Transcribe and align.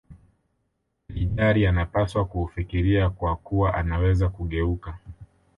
lijari 1.09 1.67
anapaswa 1.67 2.25
kuufikiria 2.25 3.09
kwa 3.09 3.35
kuwa 3.35 3.77
unaweza 3.83 4.29
kugeuka 4.29 4.97